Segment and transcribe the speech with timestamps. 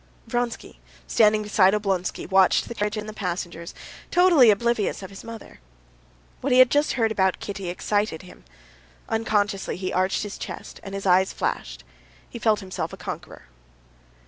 [0.25, 3.75] Vronsky, standing beside Oblonsky, watched the carriages and the passengers,
[4.09, 5.59] totally oblivious of his mother.
[6.39, 8.53] What he had just heard about Kitty excited and delighted him.
[9.09, 11.83] Unconsciously he arched his chest, and his eyes flashed.
[12.27, 13.43] He felt himself a conqueror.